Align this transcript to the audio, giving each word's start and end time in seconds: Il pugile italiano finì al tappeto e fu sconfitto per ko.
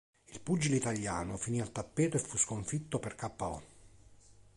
Il 0.29 0.39
pugile 0.41 0.77
italiano 0.77 1.37
finì 1.37 1.61
al 1.61 1.71
tappeto 1.71 2.17
e 2.17 2.19
fu 2.19 2.35
sconfitto 2.35 2.97
per 2.97 3.13
ko. 3.13 3.63